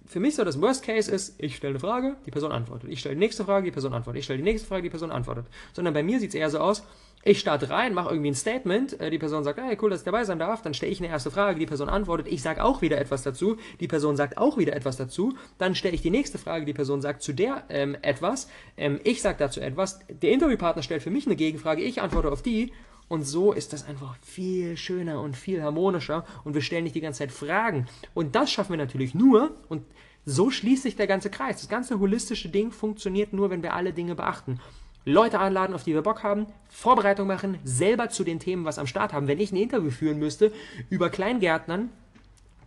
[0.05, 2.91] für mich so das Worst Case ist, ich stelle eine Frage, die Person antwortet.
[2.91, 4.19] Ich stelle die nächste Frage, die Person antwortet.
[4.19, 5.47] Ich stelle die nächste Frage, die Person antwortet.
[5.73, 6.83] Sondern bei mir sieht es eher so aus,
[7.25, 10.05] ich starte rein, mache irgendwie ein Statement, äh, die Person sagt, hey, cool, dass ich
[10.05, 12.83] dabei sein darf, dann stelle ich eine erste Frage, die Person antwortet, ich sage auch
[12.83, 16.39] wieder etwas dazu, die Person sagt auch wieder etwas dazu, dann stelle ich die nächste
[16.39, 20.83] Frage, die Person sagt zu der ähm, etwas, ähm, ich sage dazu etwas, der Interviewpartner
[20.83, 22.73] stellt für mich eine Gegenfrage, ich antworte auf die
[23.09, 27.01] und so ist das einfach viel schöner und viel harmonischer und wir stellen nicht die
[27.01, 27.87] ganze Zeit Fragen.
[28.15, 29.85] Und das schaffen wir natürlich nur, und
[30.25, 31.61] so schließt sich der ganze Kreis.
[31.61, 34.61] Das ganze holistische Ding funktioniert nur, wenn wir alle Dinge beachten.
[35.05, 38.87] Leute einladen, auf die wir Bock haben, Vorbereitung machen, selber zu den Themen was am
[38.87, 39.27] Start haben.
[39.27, 40.53] Wenn ich ein Interview führen müsste
[40.91, 41.91] über Kleingärtnern,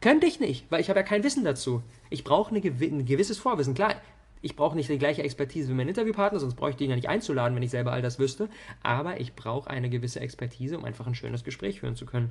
[0.01, 1.81] könnte ich nicht, weil ich habe ja kein Wissen dazu.
[2.09, 3.73] Ich brauche ein gewisses Vorwissen.
[3.73, 3.95] Klar,
[4.41, 7.09] ich brauche nicht die gleiche Expertise wie mein Interviewpartner, sonst bräuchte ich ihn ja nicht
[7.09, 8.49] einzuladen, wenn ich selber all das wüsste.
[8.83, 12.29] Aber ich brauche eine gewisse Expertise, um einfach ein schönes Gespräch führen zu können.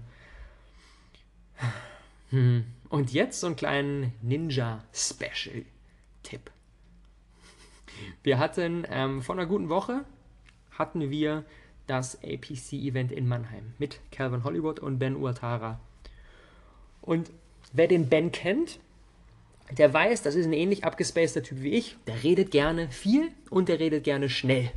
[2.30, 2.64] Hm.
[2.88, 6.50] Und jetzt so einen kleinen Ninja-Special-Tipp.
[8.22, 10.04] Wir hatten ähm, vor einer guten Woche
[10.70, 11.44] hatten wir
[11.86, 15.78] das APC-Event in Mannheim mit Calvin Hollywood und Ben Uatara.
[17.02, 17.30] Und
[17.72, 18.78] wer den Ben kennt,
[19.70, 21.96] der weiß, das ist ein ähnlich abgespaceter Typ wie ich.
[22.06, 24.70] Der redet gerne viel und der redet gerne schnell.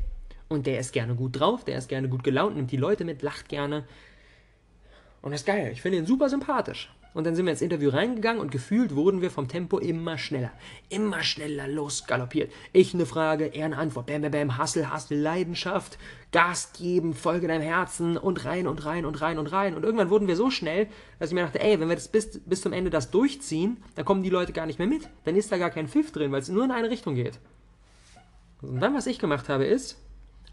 [0.50, 3.22] Und der ist gerne gut drauf, der ist gerne gut gelaunt, nimmt die Leute mit,
[3.22, 3.86] lacht gerne.
[5.22, 5.72] Und das ist geil.
[5.74, 6.90] Ich finde ihn super sympathisch.
[7.18, 10.52] Und dann sind wir ins Interview reingegangen und gefühlt wurden wir vom Tempo immer schneller.
[10.90, 12.52] Immer schneller losgaloppiert.
[12.74, 14.06] Ich eine Frage, er eine Antwort.
[14.06, 15.98] Bam, bam, bam, Hassel, Hassel, Leidenschaft,
[16.32, 19.74] Gas geben, Folge deinem Herzen und rein und rein und rein und rein.
[19.74, 22.40] Und irgendwann wurden wir so schnell, dass ich mir dachte, ey, wenn wir das bis,
[22.46, 25.10] bis zum Ende das durchziehen, dann kommen die Leute gar nicht mehr mit.
[25.26, 27.40] Dann ist da gar kein Pfiff drin, weil es nur in eine Richtung geht.
[28.62, 29.98] Und dann, was ich gemacht habe, ist,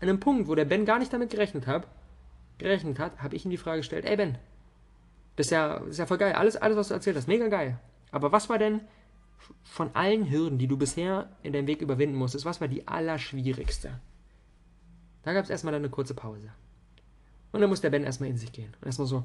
[0.01, 1.87] an einem Punkt, wo der Ben gar nicht damit gerechnet hat,
[2.57, 4.39] gerechnet hat, habe ich ihm die Frage gestellt, ey Ben,
[5.37, 6.35] das ist ja, das ist ja voll geil.
[6.35, 7.79] Alles, alles, was du erzählt hast, mega geil.
[8.11, 8.81] Aber was war denn
[9.63, 14.01] von allen Hürden, die du bisher in deinem Weg überwinden musstest, was war die allerschwierigste?
[15.23, 16.53] Da gab es erstmal eine kurze Pause.
[17.53, 18.75] Und dann muss der Ben erstmal in sich gehen.
[18.81, 19.23] Und erstmal so,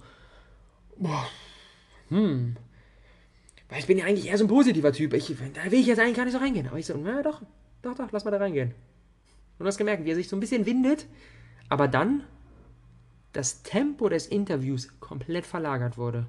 [0.98, 1.28] boah,
[2.10, 2.56] hm.
[3.70, 5.14] Weil ich bin ja eigentlich eher so ein positiver Typ.
[5.14, 6.68] Ich, da will ich jetzt eigentlich gar nicht so reingehen.
[6.68, 7.42] Aber ich so, na doch,
[7.82, 8.70] doch, doch, lass mal da reingehen.
[8.70, 11.06] Und du hast gemerkt, wie er sich so ein bisschen windet.
[11.70, 12.24] Aber dann
[13.34, 16.28] das Tempo des Interviews komplett verlagert wurde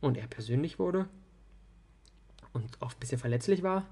[0.00, 1.08] und er persönlich wurde
[2.52, 3.86] und oft ein bisschen verletzlich war.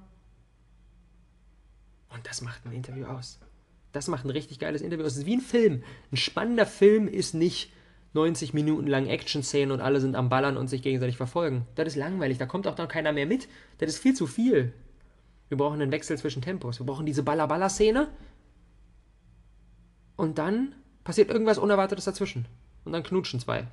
[2.08, 3.38] Und das macht ein Interview aus.
[3.92, 5.12] Das macht ein richtig geiles Interview aus.
[5.12, 5.82] Es ist wie ein Film.
[6.12, 7.72] Ein spannender Film ist nicht
[8.14, 11.66] 90 Minuten lang Action-Szenen und alle sind am Ballern und sich gegenseitig verfolgen.
[11.74, 12.38] Das ist langweilig.
[12.38, 13.48] Da kommt auch dann keiner mehr mit.
[13.78, 14.72] Das ist viel zu viel.
[15.48, 16.80] Wir brauchen einen Wechsel zwischen Tempos.
[16.80, 18.08] Wir brauchen diese Baller-Baller-Szene.
[20.16, 20.74] Und dann
[21.06, 22.46] passiert irgendwas Unerwartetes dazwischen.
[22.84, 23.68] Und dann knutschen zwei.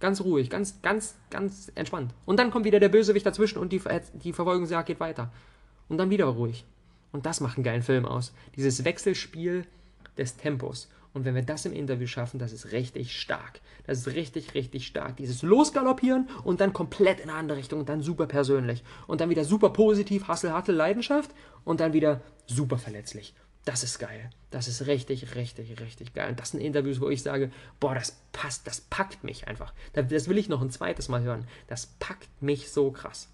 [0.00, 2.14] Ganz ruhig, ganz, ganz, ganz entspannt.
[2.24, 3.80] Und dann kommt wieder der Bösewicht dazwischen und die,
[4.14, 5.30] die Verfolgungsjagd geht weiter.
[5.90, 6.64] Und dann wieder ruhig.
[7.12, 8.32] Und das macht einen geilen Film aus.
[8.56, 9.66] Dieses Wechselspiel
[10.16, 10.88] des Tempos.
[11.12, 13.60] Und wenn wir das im Interview schaffen, das ist richtig stark.
[13.86, 15.18] Das ist richtig, richtig stark.
[15.18, 18.82] Dieses Losgaloppieren und dann komplett in eine andere Richtung und dann super persönlich.
[19.06, 21.32] Und dann wieder super positiv, Hassel, Hattel, Leidenschaft
[21.64, 23.34] und dann wieder super verletzlich.
[23.64, 24.30] Das ist geil.
[24.50, 26.30] Das ist richtig, richtig, richtig geil.
[26.30, 29.72] Und das sind Interviews, wo ich sage, boah, das passt, das packt mich einfach.
[29.92, 31.46] Das will ich noch ein zweites Mal hören.
[31.68, 33.28] Das packt mich so krass.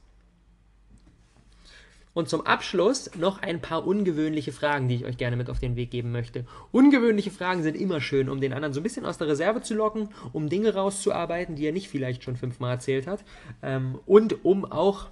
[2.18, 5.76] Und zum Abschluss noch ein paar ungewöhnliche Fragen, die ich euch gerne mit auf den
[5.76, 6.44] Weg geben möchte.
[6.72, 9.74] Ungewöhnliche Fragen sind immer schön, um den anderen so ein bisschen aus der Reserve zu
[9.74, 13.24] locken, um Dinge rauszuarbeiten, die er nicht vielleicht schon fünfmal erzählt hat.
[13.62, 15.06] Ähm, und um auch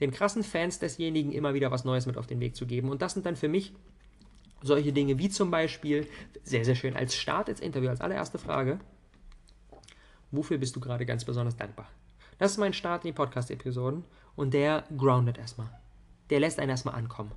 [0.00, 2.88] den krassen Fans desjenigen immer wieder was Neues mit auf den Weg zu geben.
[2.88, 3.74] Und das sind dann für mich
[4.62, 6.06] solche Dinge wie zum Beispiel,
[6.42, 8.78] sehr, sehr schön, als Start ins Interview, als allererste Frage,
[10.30, 11.88] wofür bist du gerade ganz besonders dankbar?
[12.38, 14.04] Das ist mein Start in die Podcast-Episoden
[14.36, 15.68] und der grounded erstmal.
[16.30, 17.32] Der lässt einen erstmal ankommen.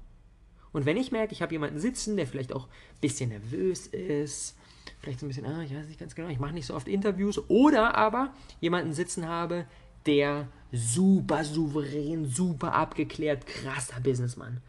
[0.72, 4.58] Und wenn ich merke, ich habe jemanden sitzen, der vielleicht auch ein bisschen nervös ist,
[5.00, 6.88] vielleicht so ein bisschen, ah, ich weiß nicht ganz genau, ich mache nicht so oft
[6.88, 9.66] Interviews, oder aber jemanden sitzen habe,
[10.06, 14.62] der super souverän, super abgeklärt, krasser Businessmann.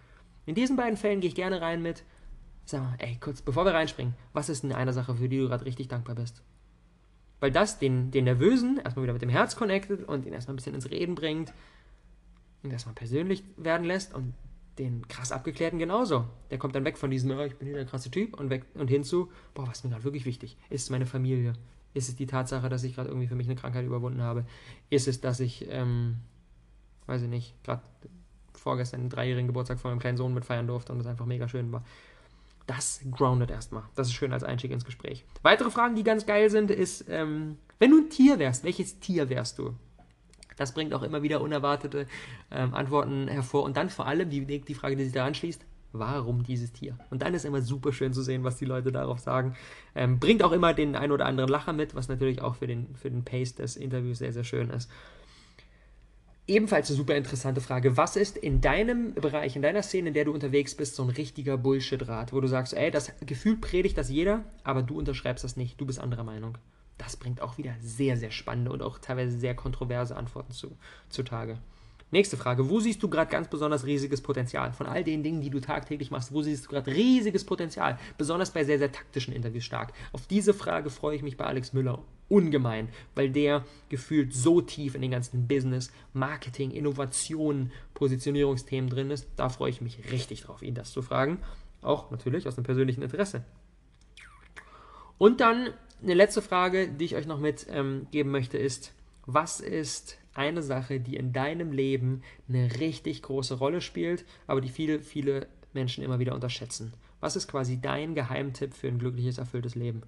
[0.46, 2.04] In diesen beiden Fällen gehe ich gerne rein mit,
[2.70, 5.48] sag mal, ey, kurz, bevor wir reinspringen, was ist denn eine Sache, für die du
[5.48, 6.42] gerade richtig dankbar bist?
[7.40, 10.56] Weil das den, den Nervösen erstmal wieder mit dem Herz connectet und ihn erstmal ein
[10.56, 11.52] bisschen ins Reden bringt
[12.62, 14.34] und erstmal persönlich werden lässt und
[14.78, 16.24] den krass abgeklärten genauso.
[16.50, 18.64] Der kommt dann weg von diesem, oh, ich bin hier der krasse Typ und weg
[18.74, 20.56] und hinzu, boah, was ist mir gerade wirklich wichtig?
[20.70, 21.52] Ist es meine Familie?
[21.92, 24.44] Ist es die Tatsache, dass ich gerade irgendwie für mich eine Krankheit überwunden habe?
[24.90, 26.16] Ist es, dass ich, ähm,
[27.06, 27.82] weiß ich nicht, gerade
[28.52, 31.46] vorgestern den dreijährigen Geburtstag von meinem kleinen Sohn mit feiern durfte und es einfach mega
[31.46, 31.84] schön war?
[32.66, 33.82] Das groundet erstmal.
[33.94, 35.24] Das ist schön als Einstieg ins Gespräch.
[35.42, 39.28] Weitere Fragen, die ganz geil sind, ist, ähm, wenn du ein Tier wärst, welches Tier
[39.28, 39.74] wärst du?
[40.56, 42.06] Das bringt auch immer wieder unerwartete
[42.50, 43.64] ähm, Antworten hervor.
[43.64, 46.98] Und dann vor allem die, die Frage, die sich da anschließt, warum dieses Tier?
[47.10, 49.56] Und dann ist immer super schön zu sehen, was die Leute darauf sagen.
[49.94, 52.94] Ähm, bringt auch immer den ein oder anderen Lacher mit, was natürlich auch für den,
[52.96, 54.90] für den Pace des Interviews sehr, sehr schön ist.
[56.46, 57.96] Ebenfalls eine super interessante Frage.
[57.96, 61.08] Was ist in deinem Bereich, in deiner Szene, in der du unterwegs bist, so ein
[61.08, 65.56] richtiger Bullshit-Rat, wo du sagst, ey, das Gefühl predigt das jeder, aber du unterschreibst das
[65.56, 66.58] nicht, du bist anderer Meinung?
[66.98, 70.76] Das bringt auch wieder sehr, sehr spannende und auch teilweise sehr kontroverse Antworten zu,
[71.08, 71.58] zutage.
[72.10, 72.68] Nächste Frage.
[72.68, 74.74] Wo siehst du gerade ganz besonders riesiges Potenzial?
[74.74, 77.98] Von all den Dingen, die du tagtäglich machst, wo siehst du gerade riesiges Potenzial?
[78.18, 79.94] Besonders bei sehr, sehr taktischen Interviews stark.
[80.12, 84.94] Auf diese Frage freue ich mich bei Alex Müller ungemein, weil der gefühlt so tief
[84.94, 89.28] in den ganzen Business, Marketing, Innovation, Positionierungsthemen drin ist.
[89.36, 91.38] Da freue ich mich richtig drauf, ihn das zu fragen.
[91.82, 93.44] Auch natürlich aus einem persönlichen Interesse.
[95.18, 95.68] Und dann
[96.02, 98.92] eine letzte Frage, die ich euch noch mitgeben ähm, möchte, ist,
[99.26, 104.68] was ist eine Sache, die in deinem Leben eine richtig große Rolle spielt, aber die
[104.68, 106.92] viele, viele Menschen immer wieder unterschätzen?
[107.20, 110.02] Was ist quasi dein Geheimtipp für ein glückliches, erfülltes Leben?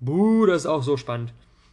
[0.00, 1.32] Buh, das ist auch so spannend.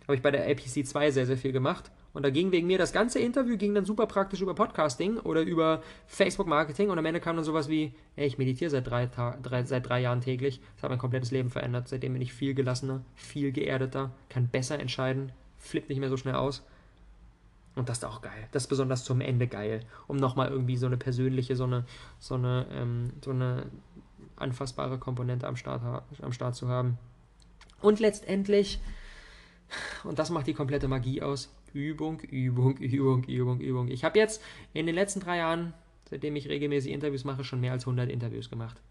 [0.09, 1.91] Habe ich bei der APC 2 sehr, sehr viel gemacht.
[2.13, 5.41] Und da ging wegen mir das ganze Interview ging dann super praktisch über Podcasting oder
[5.41, 9.05] über Facebook Marketing und am Ende kam dann sowas wie, ey, ich meditiere seit drei,
[9.05, 10.61] drei, seit drei Jahren täglich.
[10.73, 11.89] Das hat mein komplettes Leben verändert.
[11.89, 16.33] Seitdem bin ich viel gelassener, viel geerdeter, kann besser entscheiden, flippt nicht mehr so schnell
[16.33, 16.65] aus.
[17.75, 18.47] Und das ist auch geil.
[18.51, 21.85] Das ist besonders zum Ende geil, um nochmal irgendwie so eine persönliche, so eine,
[22.17, 23.67] so eine, ähm, so eine
[24.37, 25.83] anfassbare Komponente am Start,
[26.19, 26.97] am Start zu haben.
[27.79, 28.79] Und letztendlich,
[30.03, 33.87] und das macht die komplette Magie aus, Übung, Übung, Übung, Übung, Übung.
[33.89, 34.41] Ich habe jetzt
[34.73, 35.73] in den letzten drei Jahren,
[36.09, 38.81] seitdem ich regelmäßig Interviews mache, schon mehr als 100 Interviews gemacht.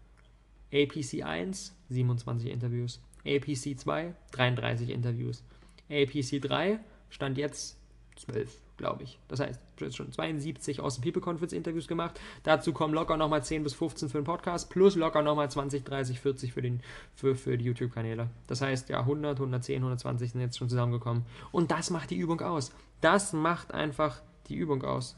[0.71, 3.01] APC 1, 27 Interviews.
[3.25, 5.43] APC 2, 33 Interviews.
[5.89, 7.77] APC 3, stand jetzt
[8.17, 9.19] 12 glaube ich.
[9.27, 9.59] Das heißt,
[9.91, 12.19] schon 72 aus dem People Conference Interviews gemacht.
[12.43, 16.19] Dazu kommen locker nochmal 10 bis 15 für den Podcast, plus locker nochmal 20, 30,
[16.19, 16.81] 40 für, den,
[17.13, 18.29] für, für die YouTube-Kanäle.
[18.47, 21.25] Das heißt, ja, 100, 110, 120 sind jetzt schon zusammengekommen.
[21.51, 22.71] Und das macht die Übung aus.
[23.01, 25.15] Das macht einfach die Übung aus.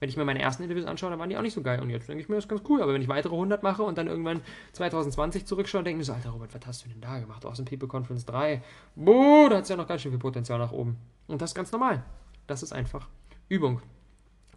[0.00, 1.80] Wenn ich mir meine ersten Interviews anschaue, dann waren die auch nicht so geil.
[1.80, 2.82] Und jetzt denke ich mir, das ist ganz cool.
[2.82, 4.40] Aber wenn ich weitere 100 mache und dann irgendwann
[4.72, 7.46] 2020 zurückschaue, denke ich mir so, Alter Robert, was hast du denn da gemacht?
[7.46, 8.60] Aus dem People Conference 3.
[8.96, 10.96] Boah, da hat es ja noch ganz schön viel Potenzial nach oben.
[11.28, 12.02] Und das ist ganz normal.
[12.46, 13.08] Das ist einfach
[13.48, 13.82] Übung.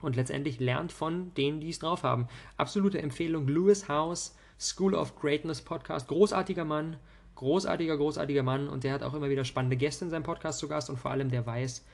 [0.01, 2.27] Und letztendlich lernt von denen, die es drauf haben.
[2.57, 6.07] Absolute Empfehlung: Lewis House, School of Greatness Podcast.
[6.07, 6.97] Großartiger Mann,
[7.35, 8.67] großartiger, großartiger Mann.
[8.67, 11.11] Und der hat auch immer wieder spannende Gäste in seinem Podcast zu Gast und vor
[11.11, 11.85] allem der weiß,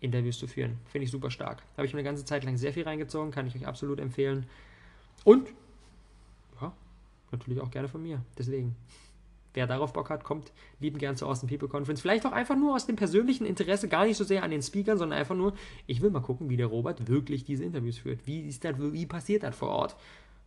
[0.00, 0.78] Interviews zu führen.
[0.86, 1.62] Finde ich super stark.
[1.76, 4.46] Habe ich mir eine ganze Zeit lang sehr viel reingezogen, kann ich euch absolut empfehlen.
[5.24, 5.48] Und,
[6.60, 6.72] ja,
[7.32, 8.22] natürlich auch gerne von mir.
[8.36, 8.76] Deswegen.
[9.54, 12.00] Wer darauf Bock hat, kommt lieben gern zur Austin People Conference.
[12.00, 14.98] Vielleicht auch einfach nur aus dem persönlichen Interesse, gar nicht so sehr an den Speakern,
[14.98, 15.54] sondern einfach nur,
[15.86, 18.26] ich will mal gucken, wie der Robert wirklich diese Interviews führt.
[18.26, 19.96] Wie, ist das, wie passiert das vor Ort?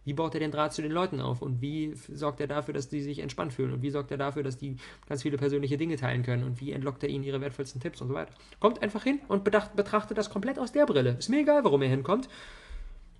[0.08, 1.42] Wie baut er den Draht zu den Leuten auf?
[1.42, 3.74] Und wie sorgt er dafür, dass die sich entspannt fühlen?
[3.74, 6.46] Und wie sorgt er dafür, dass die ganz viele persönliche Dinge teilen können?
[6.46, 8.34] Und wie entlockt er ihnen ihre wertvollsten Tipps und so weiter?
[8.62, 11.18] Kommt einfach hin und betrachtet das komplett aus der Brille.
[11.20, 12.30] Ist mir egal, warum er hinkommt.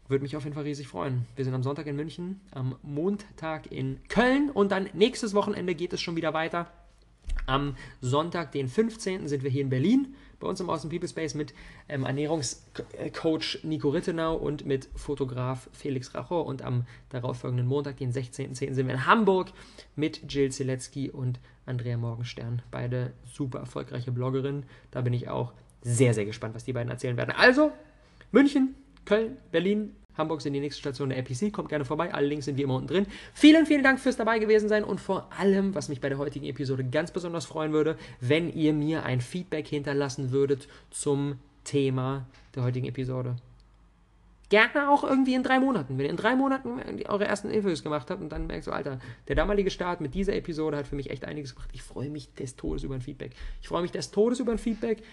[0.08, 1.26] Würde mich auf jeden Fall riesig freuen.
[1.36, 5.92] Wir sind am Sonntag in München, am Montag in Köln und dann nächstes Wochenende geht
[5.92, 6.72] es schon wieder weiter.
[7.46, 9.28] Am Sonntag, den 15.
[9.28, 11.54] sind wir hier in Berlin bei uns im Awesome People Space mit
[11.90, 16.46] ähm, Ernährungscoach Nico Rittenau und mit Fotograf Felix Rachor.
[16.46, 19.52] Und am darauffolgenden Montag, den 16.10., sind wir in Hamburg
[19.96, 22.62] mit Jill Zielecki und Andrea Morgenstern.
[22.72, 24.66] Beide super erfolgreiche Bloggerinnen.
[24.92, 27.34] Da bin ich auch sehr, sehr gespannt, was die beiden erzählen werden.
[27.36, 27.72] Also,
[28.32, 28.76] München,
[29.08, 31.54] Köln, Berlin, Hamburg sind die nächste Station der APC.
[31.54, 32.14] Kommt gerne vorbei.
[32.14, 33.08] Alle Links sind wie immer unten drin.
[33.34, 36.46] Vielen, vielen Dank fürs dabei gewesen sein und vor allem, was mich bei der heutigen
[36.46, 42.64] Episode ganz besonders freuen würde, wenn ihr mir ein Feedback hinterlassen würdet zum Thema der
[42.64, 43.38] heutigen Episode.
[44.50, 45.98] Gerne auch irgendwie in drei Monaten.
[45.98, 49.00] Wenn ihr in drei Monaten eure ersten Interviews gemacht habt und dann merkt so, Alter,
[49.28, 51.70] der damalige Start mit dieser Episode hat für mich echt einiges gemacht.
[51.74, 53.32] Ich freue mich des Todes über ein Feedback.
[53.62, 55.04] Ich freue mich des Todes über ein Feedback.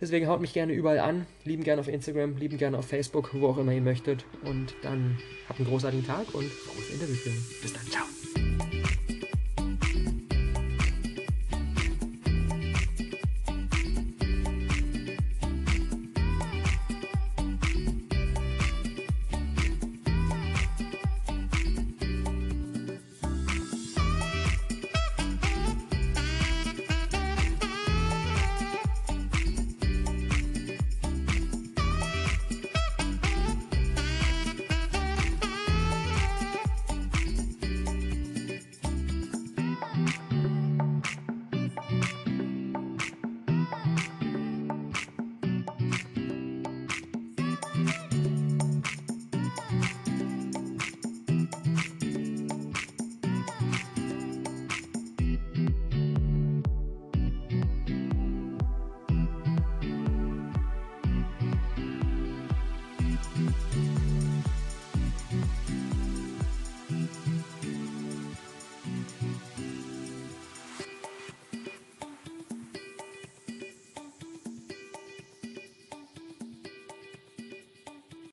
[0.00, 1.26] Deswegen haut mich gerne überall an.
[1.44, 4.24] Lieben gerne auf Instagram, lieben gerne auf Facebook, wo auch immer ihr möchtet.
[4.44, 7.32] Und dann habt einen großartigen Tag und frohes Interview.
[7.62, 8.97] Bis dann, ciao.